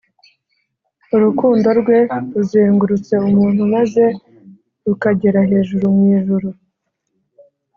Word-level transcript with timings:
Urukundo 1.15 1.67
rwe 1.79 1.97
ruzengurutse 2.33 3.13
umuntu, 3.27 3.61
maze 3.73 4.03
rukagera 4.85 5.39
hejuru 5.51 5.85
mw’ijuru. 5.95 6.49